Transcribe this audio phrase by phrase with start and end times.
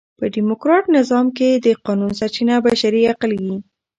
[0.19, 3.55] په ډیموکراټ نظام کښي د قانون سرچینه بشري عقل يي.